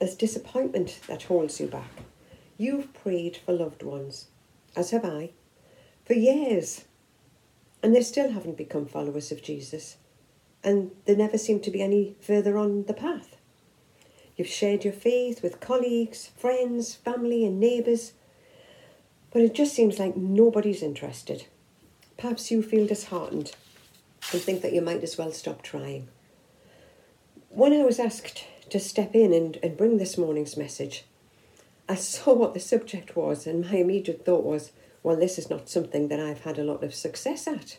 as 0.00 0.14
disappointment 0.14 1.00
that 1.08 1.24
holds 1.24 1.60
you 1.60 1.66
back. 1.66 1.90
You've 2.56 2.94
prayed 2.94 3.36
for 3.36 3.52
loved 3.52 3.82
ones, 3.82 4.28
as 4.74 4.90
have 4.90 5.04
I, 5.04 5.30
for 6.04 6.14
years, 6.14 6.84
and 7.82 7.94
they 7.94 8.02
still 8.02 8.30
haven't 8.30 8.56
become 8.56 8.86
followers 8.86 9.30
of 9.30 9.42
Jesus, 9.42 9.96
and 10.62 10.90
they 11.04 11.14
never 11.14 11.38
seem 11.38 11.60
to 11.60 11.70
be 11.70 11.82
any 11.82 12.16
further 12.20 12.58
on 12.58 12.84
the 12.84 12.94
path. 12.94 13.36
You've 14.36 14.48
shared 14.48 14.84
your 14.84 14.92
faith 14.92 15.42
with 15.42 15.60
colleagues, 15.60 16.30
friends, 16.36 16.94
family, 16.94 17.44
and 17.44 17.58
neighbours, 17.58 18.12
but 19.32 19.42
it 19.42 19.54
just 19.54 19.74
seems 19.74 19.98
like 19.98 20.16
nobody's 20.16 20.82
interested. 20.82 21.46
Perhaps 22.16 22.50
you 22.50 22.62
feel 22.62 22.86
disheartened 22.86 23.52
and 24.32 24.40
think 24.40 24.62
that 24.62 24.72
you 24.72 24.80
might 24.80 25.02
as 25.02 25.18
well 25.18 25.32
stop 25.32 25.62
trying. 25.62 26.08
When 27.48 27.72
I 27.72 27.84
was 27.84 27.98
asked 27.98 28.44
to 28.70 28.78
step 28.78 29.14
in 29.14 29.32
and, 29.32 29.58
and 29.62 29.76
bring 29.76 29.98
this 29.98 30.18
morning's 30.18 30.56
message, 30.56 31.04
I 31.88 31.94
saw 31.94 32.34
what 32.34 32.54
the 32.54 32.60
subject 32.60 33.16
was, 33.16 33.46
and 33.46 33.64
my 33.64 33.76
immediate 33.78 34.24
thought 34.24 34.44
was, 34.44 34.72
well, 35.02 35.16
this 35.16 35.38
is 35.38 35.48
not 35.48 35.68
something 35.68 36.08
that 36.08 36.20
I've 36.20 36.42
had 36.42 36.58
a 36.58 36.64
lot 36.64 36.84
of 36.84 36.94
success 36.94 37.48
at. 37.48 37.78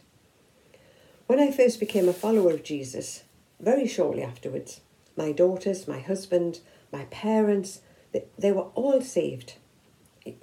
When 1.30 1.40
I 1.40 1.52
first 1.52 1.80
became 1.80 2.10
a 2.10 2.14
follower 2.14 2.50
of 2.54 2.64
Jesus, 2.64 3.22
very 3.60 3.88
shortly 3.88 4.24
afterwards, 4.24 4.82
my 5.16 5.32
daughters, 5.32 5.88
my 5.88 6.00
husband, 6.00 6.62
my 6.92 7.04
parents, 7.12 7.82
they, 8.12 8.24
they 8.40 8.52
were 8.52 8.70
all 8.74 9.00
saved, 9.02 9.54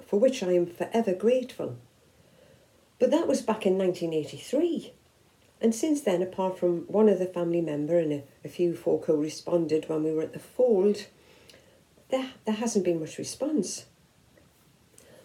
for 0.06 0.20
which 0.20 0.44
I 0.44 0.52
am 0.52 0.64
forever 0.64 1.12
grateful. 1.12 1.76
But 3.00 3.10
that 3.10 3.26
was 3.26 3.42
back 3.42 3.66
in 3.66 3.76
1983. 3.76 4.92
And 5.60 5.74
since 5.74 6.02
then, 6.02 6.22
apart 6.22 6.56
from 6.56 6.82
one 6.82 7.08
other 7.08 7.26
family 7.26 7.60
member 7.60 7.98
and 7.98 8.12
a, 8.12 8.22
a 8.44 8.48
few 8.48 8.72
folk 8.72 9.06
who 9.06 9.20
responded 9.20 9.88
when 9.88 10.04
we 10.04 10.12
were 10.12 10.22
at 10.22 10.34
the 10.34 10.38
fold, 10.38 11.06
there, 12.10 12.30
there 12.44 12.54
hasn't 12.54 12.84
been 12.84 13.00
much 13.00 13.18
response. 13.18 13.86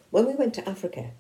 When 0.09 0.25
we 0.25 0.33
went 0.33 0.55
to 0.55 0.67
Africa 0.67 1.11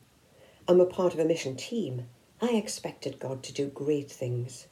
and 0.67 0.79
were 0.79 0.85
part 0.85 1.13
of 1.13 1.19
a 1.19 1.25
mission 1.25 1.55
team, 1.55 2.07
I 2.41 2.53
expected 2.53 3.19
God 3.19 3.43
to 3.43 3.53
do 3.53 3.67
great 3.67 4.09
things. 4.09 4.65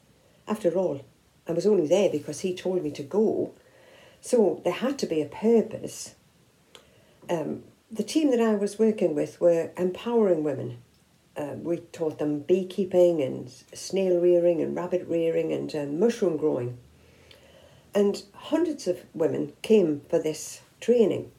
After 0.48 0.72
all, 0.72 1.02
I 1.46 1.52
was 1.52 1.66
only 1.66 1.86
there 1.86 2.10
because 2.10 2.40
he 2.40 2.52
told 2.52 2.82
me 2.82 2.90
to 2.90 3.02
go. 3.04 3.54
So 4.20 4.60
there 4.64 4.72
had 4.72 4.98
to 4.98 5.06
be 5.06 5.22
a 5.22 5.26
purpose. 5.26 6.16
Um, 7.28 7.62
the 7.88 8.02
team 8.02 8.32
that 8.32 8.40
I 8.40 8.54
was 8.56 8.78
working 8.78 9.14
with 9.14 9.40
were 9.40 9.70
empowering 9.76 10.42
women. 10.42 10.78
Uh, 11.36 11.54
we 11.62 11.76
taught 11.76 12.18
them 12.18 12.40
beekeeping 12.40 13.22
and 13.22 13.48
snail 13.72 14.20
rearing 14.20 14.60
and 14.60 14.74
rabbit 14.74 15.06
rearing 15.06 15.52
and 15.52 15.72
uh, 15.74 15.86
mushroom 15.86 16.36
growing. 16.36 16.76
And 17.94 18.22
hundreds 18.34 18.88
of 18.88 19.04
women 19.14 19.52
came 19.62 20.02
for 20.08 20.18
this 20.18 20.60
training. 20.80 21.30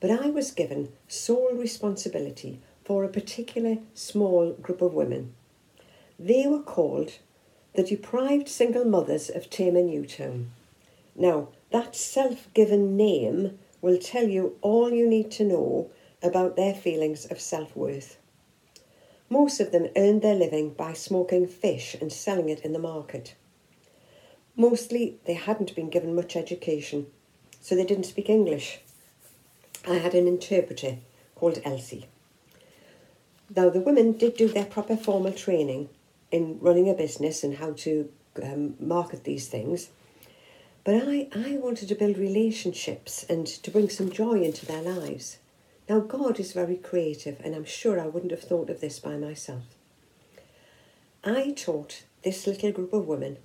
But 0.00 0.10
I 0.10 0.30
was 0.30 0.50
given 0.52 0.92
sole 1.06 1.52
responsibility 1.52 2.60
for 2.84 3.02
a 3.02 3.08
particular 3.08 3.78
small 3.94 4.52
group 4.52 4.82
of 4.82 4.94
women. 4.94 5.34
They 6.18 6.46
were 6.46 6.62
called 6.62 7.18
the 7.74 7.82
deprived 7.82 8.48
single 8.48 8.84
mothers 8.84 9.30
of 9.30 9.50
Tema 9.50 9.82
Newtown. 9.82 10.52
Now, 11.16 11.48
that 11.70 11.96
self 11.96 12.52
given 12.54 12.96
name 12.96 13.58
will 13.80 13.98
tell 13.98 14.28
you 14.28 14.56
all 14.60 14.92
you 14.92 15.08
need 15.08 15.30
to 15.32 15.44
know 15.44 15.90
about 16.22 16.56
their 16.56 16.74
feelings 16.74 17.24
of 17.26 17.40
self 17.40 17.74
worth. 17.74 18.16
Most 19.28 19.58
of 19.58 19.72
them 19.72 19.88
earned 19.96 20.22
their 20.22 20.34
living 20.34 20.70
by 20.70 20.92
smoking 20.92 21.46
fish 21.48 21.96
and 22.00 22.12
selling 22.12 22.48
it 22.48 22.60
in 22.60 22.72
the 22.72 22.78
market. 22.78 23.34
Mostly 24.56 25.18
they 25.24 25.34
hadn't 25.34 25.74
been 25.74 25.90
given 25.90 26.14
much 26.14 26.36
education, 26.36 27.06
so 27.60 27.74
they 27.74 27.84
didn't 27.84 28.04
speak 28.04 28.28
English. 28.28 28.78
I 29.88 29.94
had 29.94 30.14
an 30.14 30.28
interpreter 30.28 30.98
called 31.34 31.60
Elsie. 31.64 32.06
Now, 33.56 33.70
the 33.70 33.80
women 33.80 34.12
did 34.12 34.36
do 34.36 34.48
their 34.48 34.64
proper 34.64 34.96
formal 34.96 35.32
training 35.32 35.88
in 36.30 36.58
running 36.60 36.90
a 36.90 36.94
business 36.94 37.44
and 37.44 37.56
how 37.56 37.72
to 37.72 38.10
um, 38.42 38.74
market 38.80 39.24
these 39.24 39.48
things. 39.48 39.90
But 40.82 40.96
I, 40.96 41.28
I 41.34 41.56
wanted 41.58 41.88
to 41.88 41.94
build 41.94 42.18
relationships 42.18 43.24
and 43.28 43.46
to 43.46 43.70
bring 43.70 43.88
some 43.88 44.10
joy 44.10 44.42
into 44.42 44.66
their 44.66 44.82
lives. 44.82 45.38
Now, 45.88 46.00
God 46.00 46.40
is 46.40 46.52
very 46.52 46.76
creative, 46.76 47.40
and 47.44 47.54
I'm 47.54 47.64
sure 47.64 48.00
I 48.00 48.06
wouldn't 48.06 48.32
have 48.32 48.42
thought 48.42 48.70
of 48.70 48.80
this 48.80 48.98
by 48.98 49.16
myself. 49.16 49.62
I 51.22 51.52
taught 51.52 52.02
this 52.22 52.46
little 52.46 52.72
group 52.72 52.92
of 52.92 53.06
women 53.06 53.38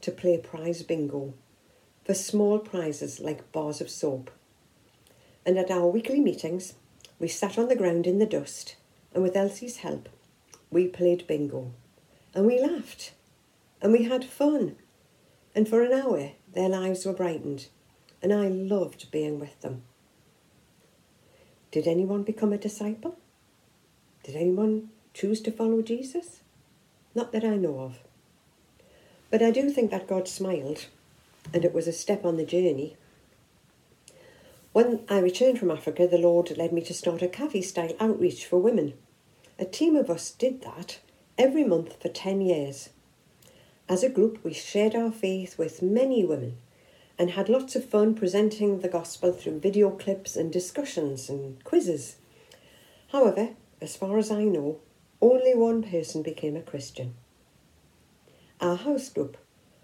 to 0.00 0.10
play 0.10 0.38
prize 0.38 0.82
bingo 0.82 1.34
for 2.04 2.14
small 2.14 2.58
prizes 2.58 3.20
like 3.20 3.52
bars 3.52 3.80
of 3.80 3.90
soap. 3.90 4.30
And 5.44 5.58
at 5.58 5.70
our 5.70 5.86
weekly 5.86 6.20
meetings, 6.20 6.74
we 7.18 7.28
sat 7.28 7.58
on 7.58 7.68
the 7.68 7.76
ground 7.76 8.06
in 8.06 8.18
the 8.18 8.26
dust, 8.26 8.76
and 9.12 9.22
with 9.22 9.36
Elsie's 9.36 9.78
help, 9.78 10.08
we 10.70 10.86
played 10.86 11.26
bingo. 11.26 11.72
And 12.34 12.46
we 12.46 12.60
laughed 12.60 13.12
and 13.82 13.92
we 13.92 14.04
had 14.04 14.24
fun. 14.24 14.76
And 15.54 15.68
for 15.68 15.82
an 15.82 15.92
hour, 15.92 16.32
their 16.54 16.68
lives 16.68 17.04
were 17.04 17.12
brightened, 17.12 17.66
and 18.22 18.32
I 18.32 18.48
loved 18.48 19.10
being 19.10 19.40
with 19.40 19.60
them. 19.60 19.82
Did 21.70 21.86
anyone 21.86 22.22
become 22.22 22.52
a 22.52 22.58
disciple? 22.58 23.16
Did 24.22 24.36
anyone 24.36 24.90
choose 25.14 25.40
to 25.42 25.50
follow 25.50 25.82
Jesus? 25.82 26.40
Not 27.14 27.32
that 27.32 27.44
I 27.44 27.56
know 27.56 27.80
of. 27.80 27.98
But 29.30 29.42
I 29.42 29.50
do 29.50 29.70
think 29.70 29.90
that 29.90 30.08
God 30.08 30.28
smiled, 30.28 30.86
and 31.52 31.64
it 31.64 31.72
was 31.72 31.88
a 31.88 31.92
step 31.92 32.24
on 32.24 32.36
the 32.36 32.44
journey. 32.44 32.96
When 34.72 35.04
I 35.08 35.18
returned 35.18 35.58
from 35.58 35.72
Africa, 35.72 36.06
the 36.06 36.16
Lord 36.16 36.56
led 36.56 36.72
me 36.72 36.80
to 36.82 36.94
start 36.94 37.22
a 37.22 37.28
cafe 37.28 37.60
style 37.60 37.92
outreach 37.98 38.46
for 38.46 38.58
women. 38.58 38.94
A 39.58 39.64
team 39.64 39.96
of 39.96 40.08
us 40.08 40.30
did 40.30 40.62
that 40.62 41.00
every 41.36 41.64
month 41.64 42.00
for 42.00 42.08
10 42.08 42.40
years. 42.40 42.90
As 43.88 44.04
a 44.04 44.08
group, 44.08 44.38
we 44.44 44.52
shared 44.52 44.94
our 44.94 45.10
faith 45.10 45.58
with 45.58 45.82
many 45.82 46.24
women 46.24 46.58
and 47.18 47.32
had 47.32 47.48
lots 47.48 47.74
of 47.74 47.84
fun 47.84 48.14
presenting 48.14 48.78
the 48.78 48.88
gospel 48.88 49.32
through 49.32 49.58
video 49.58 49.90
clips 49.90 50.36
and 50.36 50.52
discussions 50.52 51.28
and 51.28 51.62
quizzes. 51.64 52.16
However, 53.08 53.50
as 53.80 53.96
far 53.96 54.18
as 54.18 54.30
I 54.30 54.44
know, 54.44 54.78
only 55.20 55.52
one 55.52 55.82
person 55.82 56.22
became 56.22 56.54
a 56.54 56.62
Christian. 56.62 57.14
Our 58.60 58.76
house 58.76 59.08
group, 59.08 59.36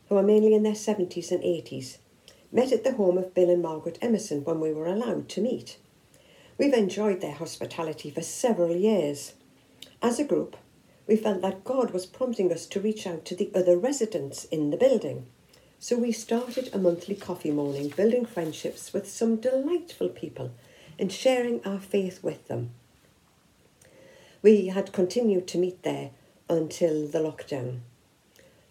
who 0.09 0.17
are 0.17 0.23
mainly 0.23 0.55
in 0.55 0.63
their 0.63 0.75
70s 0.75 1.33
and 1.33 1.43
80s, 1.43 1.99
met 2.53 2.73
at 2.73 2.85
the 2.85 2.95
home 2.95 3.19
of 3.19 3.35
Bill 3.35 3.51
and 3.51 3.63
Margaret 3.63 3.99
Emerson 4.01 4.45
when 4.45 4.61
we 4.61 4.73
were 4.73 4.87
allowed 4.87 5.29
to 5.31 5.41
meet. 5.41 5.79
We've 6.59 6.73
enjoyed 6.73 7.21
their 7.21 7.35
hospitality 7.35 8.11
for 8.11 8.23
several 8.23 8.75
years. 8.75 9.35
As 10.01 10.19
a 10.19 10.25
group, 10.25 10.57
we 11.07 11.17
felt 11.17 11.43
that 11.43 11.65
God 11.65 11.93
was 11.93 12.07
prompting 12.07 12.53
us 12.53 12.67
to 12.67 12.81
reach 12.81 13.07
out 13.07 13.25
to 13.27 13.37
the 13.37 13.51
other 13.55 13.77
residents 13.77 14.45
in 14.45 14.71
the 14.71 14.77
building. 14.77 15.27
So 15.79 15.99
we 15.99 16.13
started 16.13 16.71
a 16.73 16.79
monthly 16.79 17.15
coffee 17.15 17.51
morning, 17.51 17.89
building 17.91 18.25
friendships 18.25 18.93
with 18.93 19.09
some 19.09 19.37
delightful 19.37 20.09
people 20.09 20.53
and 20.99 21.13
sharing 21.13 21.65
our 21.65 21.79
faith 21.79 22.23
with 22.23 22.49
them. 22.49 22.71
We 24.43 24.69
had 24.69 24.93
continued 24.93 25.47
to 25.49 25.59
meet 25.59 25.83
there 25.83 26.11
until 26.49 27.07
the 27.07 27.19
lockdown. 27.19 27.81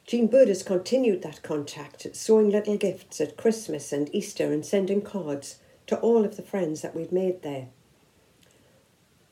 Jean 0.06 0.28
Bird 0.28 0.50
has 0.50 0.62
continued 0.62 1.24
that 1.24 1.42
contact, 1.42 2.06
sewing 2.16 2.52
little 2.52 2.78
gifts 2.78 3.20
at 3.20 3.38
Christmas 3.38 3.92
and 3.92 4.14
Easter 4.14 4.54
and 4.54 4.64
sending 4.64 5.02
cards 5.02 5.58
to 5.88 5.98
all 5.98 6.24
of 6.24 6.38
the 6.38 6.44
friends 6.44 6.82
that 6.82 6.96
we've 6.96 7.12
made 7.12 7.42
there. 7.42 7.70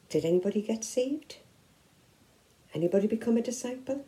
Did 0.09 0.25
anybody 0.25 0.63
get 0.63 0.83
saved? 0.83 1.37
Anybody 2.73 3.05
become 3.05 3.37
a 3.37 3.41
disciple? 3.41 4.03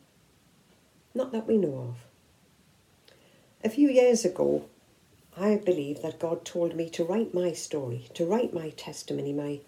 Not 1.13 1.31
that 1.31 1.45
we 1.45 1.57
know 1.57 1.89
of. 1.89 1.95
A 3.63 3.69
few 3.69 3.89
years 3.89 4.25
ago, 4.25 4.65
I 5.37 5.57
believe 5.57 6.01
that 6.01 6.19
God 6.19 6.45
told 6.45 6.75
me 6.75 6.89
to 6.91 7.03
write 7.03 7.31
my 7.31 7.53
story, 7.53 8.07
to 8.15 8.25
write 8.25 8.55
my 8.55 8.71
testimony, 8.71 9.33
my 9.33 9.59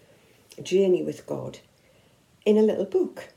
journey 0.60 1.04
with 1.04 1.26
God, 1.26 1.60
in 2.44 2.58
a 2.58 2.62
little 2.62 2.84
book. 2.84 3.28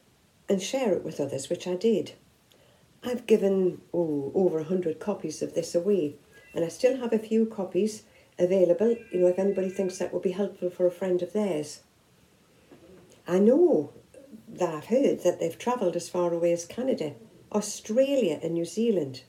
and 0.49 0.61
share 0.61 0.93
it 0.93 1.05
with 1.05 1.21
others, 1.21 1.49
which 1.49 1.65
I 1.65 1.75
did. 1.75 2.11
I've 3.03 3.25
given 3.25 3.81
oh, 3.93 4.31
over 4.35 4.59
a 4.59 4.63
hundred 4.63 4.99
copies 4.99 5.41
of 5.41 5.55
this 5.55 5.73
away, 5.73 6.15
and 6.53 6.63
I 6.63 6.67
still 6.67 6.97
have 6.97 7.13
a 7.13 7.19
few 7.19 7.45
copies 7.45 8.03
available, 8.37 8.95
you 9.11 9.19
know, 9.19 9.27
if 9.27 9.39
anybody 9.39 9.69
thinks 9.69 9.97
that 9.97 10.13
would 10.13 10.21
be 10.21 10.31
helpful 10.31 10.69
for 10.69 10.85
a 10.85 10.91
friend 10.91 11.21
of 11.21 11.33
theirs. 11.33 11.81
I 13.27 13.39
know 13.39 13.91
that 14.47 14.73
I've 14.73 14.85
heard 14.85 15.23
that 15.23 15.39
they've 15.39 15.57
travelled 15.57 15.95
as 15.95 16.09
far 16.09 16.33
away 16.33 16.51
as 16.51 16.65
Canada, 16.65 17.13
Australia, 17.51 18.39
and 18.43 18.53
New 18.53 18.65
Zealand. 18.65 19.23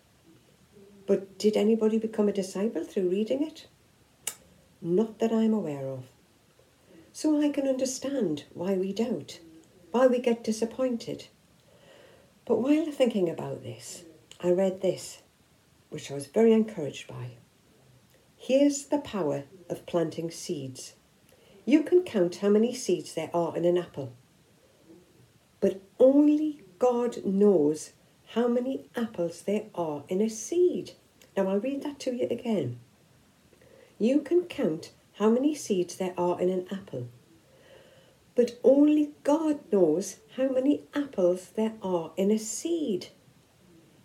But 1.07 1.39
did 1.39 1.57
anybody 1.57 1.99
become 1.99 2.29
a 2.29 2.33
disciple 2.33 2.85
through 2.85 3.09
reading 3.09 3.43
it? 3.43 3.67
Not 4.81 5.19
that 5.19 5.33
I'm 5.33 5.53
aware 5.53 5.87
of. 5.87 6.05
So 7.13 7.41
I 7.41 7.51
can 7.51 7.69
understand 7.69 8.45
why 8.55 8.75
we 8.75 8.93
doubt, 8.93 9.39
why 9.91 10.07
we 10.07 10.19
get 10.19 10.45
disappointed. 10.45 11.27
But 12.45 12.61
while 12.61 12.91
thinking 12.91 13.29
about 13.31 13.63
this, 13.63 14.05
I 14.41 14.51
read 14.51 14.81
this, 14.81 15.23
which 15.91 16.11
I 16.11 16.15
was 16.15 16.27
very 16.27 16.53
encouraged 16.53 17.07
by. 17.07 17.33
Here's 18.37 18.85
the 18.87 18.99
power 18.99 19.45
of 19.71 19.87
planting 19.87 20.31
seeds. 20.31 20.95
You 21.65 21.85
can 21.85 22.03
count 22.03 22.37
how 22.37 22.49
many 22.49 22.75
seeds 22.75 23.15
there 23.15 23.31
are 23.33 23.57
in 23.57 23.65
an 23.65 23.79
apple, 23.79 24.13
but 25.61 25.81
only 26.01 26.63
God 26.81 27.25
knows 27.25 27.93
how 28.35 28.49
many 28.49 28.89
apples 28.97 29.43
there 29.43 29.67
are 29.75 30.03
in 30.09 30.21
a 30.21 30.29
seed. 30.29 30.93
Now 31.37 31.47
I'll 31.49 31.61
read 31.61 31.83
that 31.85 32.01
to 32.01 32.15
you 32.15 32.27
again. 32.29 32.81
You 33.99 34.21
can 34.21 34.47
count 34.47 34.91
how 35.19 35.31
many 35.31 35.55
seeds 35.55 35.95
there 35.97 36.15
are 36.19 36.41
in 36.41 36.49
an 36.49 36.67
apple, 36.73 37.07
but 38.35 38.59
only 38.65 39.13
God 39.25 39.61
knows 39.71 40.17
how 40.37 40.49
many 40.49 40.83
apples 40.95 41.51
there 41.55 41.75
are 41.83 42.13
in 42.17 42.31
a 42.31 42.39
seed. 42.39 43.09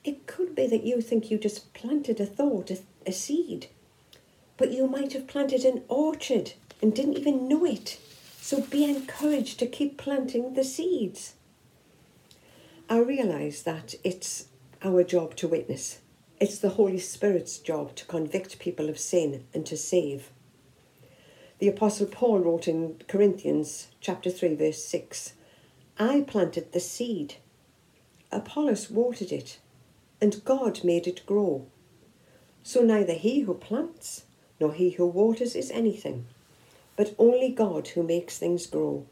It 0.03 0.27
could 0.27 0.55
be 0.55 0.67
that 0.67 0.84
you 0.84 1.01
think 1.01 1.29
you 1.31 1.38
just 1.38 1.74
planted 1.74 2.19
a 2.19 2.25
thought, 2.25 2.72
a, 2.72 2.79
a 3.05 3.12
seed, 3.12 3.67
but 4.57 4.72
you 4.72 4.88
might 4.88 5.13
have 5.13 5.27
planted 5.27 5.63
an 5.63 5.84
orchard 5.88 6.53
and 6.81 6.93
didn't 6.93 7.17
even 7.17 7.48
know 7.48 7.65
it. 7.65 8.00
So 8.41 8.62
be 8.62 8.84
encouraged 8.86 9.60
to 9.60 9.67
keep 9.67 9.98
planting 9.98 10.53
the 10.53 10.63
seeds. 10.63 11.34
I 12.89 13.00
realise 13.00 13.62
that 13.63 13.96
it's 14.03 14.48
our 14.81 15.03
job 15.03 15.36
to 15.38 15.48
witness. 15.48 16.00
It's 16.39 16.60
the 16.60 16.69
Holy 16.69 17.00
Spirit's 17.00 17.57
job 17.57 17.96
to 17.96 18.05
convict 18.05 18.60
people 18.60 18.89
of 18.89 19.00
sin 19.00 19.46
and 19.53 19.65
to 19.65 19.75
save. 19.75 20.31
The 21.60 21.70
Apostle 21.70 22.06
Paul 22.06 22.42
wrote 22.42 22.68
in 22.68 23.02
Corinthians 23.08 23.88
chapter 24.00 24.30
3 24.30 24.54
verse 24.54 24.84
6, 24.86 25.34
I 25.98 26.22
planted 26.22 26.72
the 26.72 26.80
seed, 26.80 27.38
Apollos 28.32 28.92
watered 28.92 29.32
it, 29.32 29.58
and 30.22 30.46
God 30.46 30.84
made 30.84 31.08
it 31.08 31.26
grow. 31.26 31.66
So 32.62 32.84
neither 32.84 33.14
he 33.14 33.40
who 33.40 33.56
plants 33.56 34.26
nor 34.60 34.72
he 34.72 34.92
who 34.92 35.08
waters 35.08 35.56
is 35.56 35.72
anything, 35.72 36.28
but 36.96 37.16
only 37.18 37.50
God 37.50 37.88
who 37.88 38.04
makes 38.04 38.38
things 38.38 38.68
grow. 38.68 39.08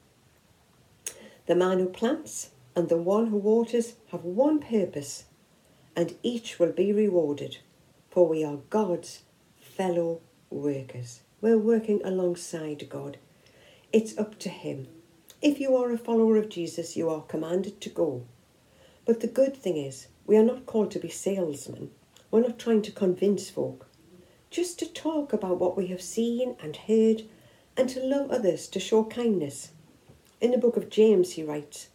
The 1.47 1.55
man 1.55 1.79
who 1.79 1.89
plants 1.89 2.51
and 2.75 2.89
the 2.89 2.97
one 2.97 3.27
who 3.27 3.37
waters 3.37 3.95
have 4.11 4.23
one 4.23 4.59
purpose, 4.59 5.23
and 5.95 6.15
each 6.21 6.59
will 6.59 6.73
be 6.73 6.93
rewarded, 6.93 7.57
for 8.11 8.27
we 8.27 8.43
are 8.43 8.59
God's 8.69 9.23
fellow 9.57 10.21
workers. 10.51 11.21
We're 11.45 11.59
working 11.59 12.01
alongside 12.03 12.89
God. 12.89 13.17
It's 13.93 14.17
up 14.17 14.39
to 14.39 14.49
Him. 14.49 14.87
If 15.43 15.59
you 15.59 15.77
are 15.77 15.91
a 15.91 15.97
follower 15.99 16.37
of 16.37 16.49
Jesus, 16.49 16.97
you 16.97 17.07
are 17.07 17.21
commanded 17.21 17.79
to 17.81 17.89
go. 17.89 18.25
But 19.05 19.19
the 19.19 19.27
good 19.27 19.55
thing 19.55 19.77
is, 19.77 20.07
we 20.25 20.37
are 20.37 20.43
not 20.43 20.65
called 20.65 20.89
to 20.89 20.99
be 20.99 21.09
salesmen. 21.09 21.91
We're 22.31 22.41
not 22.41 22.57
trying 22.57 22.81
to 22.81 22.91
convince 22.91 23.51
folk 23.51 23.85
just 24.49 24.79
to 24.79 24.91
talk 24.91 25.33
about 25.33 25.59
what 25.59 25.77
we 25.77 25.85
have 25.85 26.01
seen 26.01 26.55
and 26.59 26.75
heard, 26.75 27.25
and 27.77 27.89
to 27.89 27.99
love 27.99 28.31
others, 28.31 28.67
to 28.69 28.79
show 28.79 29.03
kindness. 29.03 29.69
In 30.41 30.49
the 30.49 30.57
book 30.57 30.77
of 30.77 30.89
James, 30.89 31.33
he 31.33 31.43
writes, 31.43 31.89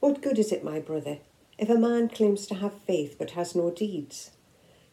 What 0.00 0.22
good 0.22 0.38
is 0.38 0.52
it, 0.52 0.64
my 0.64 0.80
brother, 0.80 1.18
if 1.58 1.68
a 1.68 1.74
man 1.74 2.08
claims 2.08 2.46
to 2.46 2.54
have 2.54 2.80
faith 2.86 3.16
but 3.18 3.32
has 3.32 3.54
no 3.54 3.70
deeds? 3.70 4.30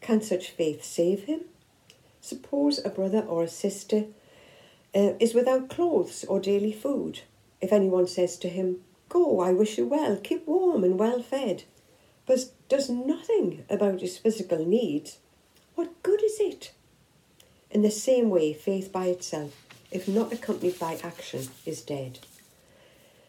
Can 0.01 0.19
such 0.19 0.49
faith 0.49 0.83
save 0.83 1.23
him? 1.23 1.45
Suppose 2.23 2.79
a 2.85 2.89
brother 2.89 3.19
or 3.19 3.43
a 3.43 3.49
sister 3.49 4.05
uh, 4.95 5.11
is 5.19 5.33
without 5.33 5.69
clothes 5.69 6.23
or 6.23 6.39
daily 6.39 6.71
food. 6.71 7.19
If 7.59 7.73
anyone 7.73 8.07
says 8.07 8.37
to 8.37 8.47
him, 8.47 8.77
Go, 9.09 9.41
I 9.41 9.51
wish 9.51 9.77
you 9.77 9.85
well, 9.85 10.15
keep 10.15 10.47
warm 10.47 10.85
and 10.85 10.97
well 10.97 11.21
fed, 11.21 11.63
but 12.25 12.45
does 12.69 12.89
nothing 12.89 13.65
about 13.69 13.99
his 13.99 14.17
physical 14.17 14.65
needs, 14.65 15.17
what 15.75 16.01
good 16.01 16.23
is 16.23 16.39
it? 16.39 16.71
In 17.69 17.81
the 17.81 17.91
same 17.91 18.29
way, 18.29 18.53
faith 18.53 18.93
by 18.93 19.07
itself, 19.07 19.67
if 19.91 20.07
not 20.07 20.31
accompanied 20.31 20.79
by 20.79 20.97
action, 21.03 21.49
is 21.65 21.81
dead. 21.81 22.19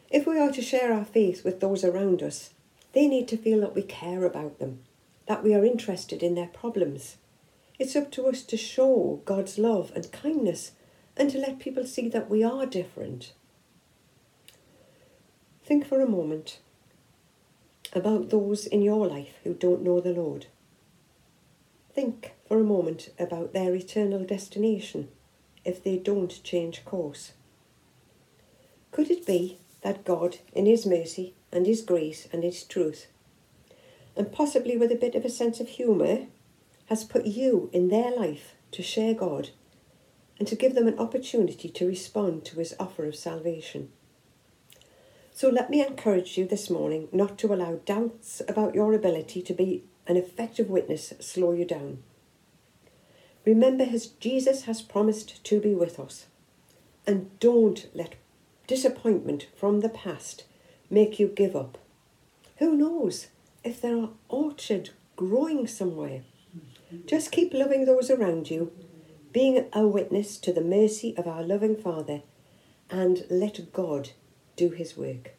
If 0.08 0.24
we 0.24 0.38
are 0.38 0.52
to 0.52 0.62
share 0.62 0.92
our 0.92 1.04
faith 1.04 1.44
with 1.44 1.58
those 1.58 1.82
around 1.82 2.22
us, 2.22 2.50
they 2.92 3.08
need 3.08 3.26
to 3.26 3.36
feel 3.36 3.60
that 3.62 3.74
we 3.74 3.82
care 3.82 4.24
about 4.24 4.60
them, 4.60 4.84
that 5.26 5.42
we 5.42 5.52
are 5.52 5.64
interested 5.64 6.22
in 6.22 6.36
their 6.36 6.46
problems. 6.46 7.16
It's 7.78 7.96
up 7.96 8.10
to 8.12 8.26
us 8.26 8.42
to 8.44 8.56
show 8.56 9.20
God's 9.24 9.58
love 9.58 9.92
and 9.96 10.10
kindness 10.12 10.72
and 11.16 11.30
to 11.30 11.38
let 11.38 11.58
people 11.58 11.84
see 11.84 12.08
that 12.08 12.30
we 12.30 12.44
are 12.44 12.66
different. 12.66 13.32
Think 15.64 15.86
for 15.86 16.00
a 16.00 16.08
moment 16.08 16.60
about 17.92 18.30
those 18.30 18.66
in 18.66 18.82
your 18.82 19.06
life 19.06 19.34
who 19.42 19.54
don't 19.54 19.82
know 19.82 20.00
the 20.00 20.12
Lord. 20.12 20.46
Think 21.92 22.32
for 22.46 22.58
a 22.58 22.64
moment 22.64 23.10
about 23.18 23.52
their 23.52 23.74
eternal 23.74 24.24
destination 24.24 25.08
if 25.64 25.82
they 25.82 25.96
don't 25.96 26.42
change 26.42 26.84
course. 26.84 27.32
Could 28.90 29.10
it 29.10 29.26
be 29.26 29.58
that 29.82 30.04
God, 30.04 30.38
in 30.52 30.66
His 30.66 30.86
mercy 30.86 31.34
and 31.50 31.66
His 31.66 31.82
grace 31.82 32.28
and 32.32 32.42
His 32.42 32.62
truth, 32.64 33.06
and 34.16 34.30
possibly 34.30 34.76
with 34.76 34.92
a 34.92 34.96
bit 34.96 35.14
of 35.14 35.24
a 35.24 35.30
sense 35.30 35.60
of 35.60 35.68
humour, 35.68 36.26
has 36.86 37.04
put 37.04 37.26
you 37.26 37.70
in 37.72 37.88
their 37.88 38.10
life 38.10 38.54
to 38.72 38.82
share 38.82 39.14
God 39.14 39.50
and 40.38 40.48
to 40.48 40.56
give 40.56 40.74
them 40.74 40.88
an 40.88 40.98
opportunity 40.98 41.68
to 41.68 41.86
respond 41.86 42.44
to 42.46 42.58
His 42.58 42.74
offer 42.78 43.06
of 43.06 43.16
salvation? 43.16 43.90
So 45.32 45.48
let 45.48 45.68
me 45.68 45.84
encourage 45.84 46.38
you 46.38 46.46
this 46.46 46.70
morning 46.70 47.08
not 47.10 47.38
to 47.38 47.52
allow 47.52 47.80
doubts 47.84 48.40
about 48.46 48.74
your 48.74 48.92
ability 48.94 49.42
to 49.42 49.52
be 49.52 49.84
an 50.06 50.16
effective 50.16 50.70
witness 50.70 51.12
slow 51.18 51.52
you 51.52 51.64
down. 51.64 52.02
Remember, 53.44 53.84
his, 53.84 54.06
Jesus 54.06 54.64
has 54.64 54.80
promised 54.80 55.42
to 55.44 55.60
be 55.60 55.74
with 55.74 55.98
us. 55.98 56.26
And 57.06 57.38
don't 57.40 57.88
let 57.94 58.14
disappointment 58.66 59.48
from 59.56 59.80
the 59.80 59.88
past 59.88 60.44
make 60.88 61.18
you 61.18 61.28
give 61.28 61.54
up. 61.54 61.78
Who 62.58 62.76
knows 62.76 63.26
if 63.62 63.80
there 63.80 63.96
are 63.98 64.10
orchards 64.28 64.90
growing 65.16 65.66
somewhere? 65.66 66.22
Just 67.06 67.32
keep 67.32 67.52
loving 67.52 67.84
those 67.84 68.10
around 68.10 68.50
you, 68.50 68.72
being 69.32 69.68
a 69.72 69.86
witness 69.86 70.36
to 70.38 70.52
the 70.52 70.60
mercy 70.60 71.14
of 71.16 71.26
our 71.26 71.42
loving 71.42 71.76
Father, 71.76 72.22
and 72.90 73.24
let 73.28 73.72
God 73.72 74.10
do 74.56 74.70
his 74.70 74.96
work. 74.96 75.32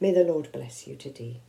May 0.00 0.12
the 0.12 0.24
Lord 0.24 0.50
bless 0.52 0.86
you 0.86 0.96
today. 0.96 1.40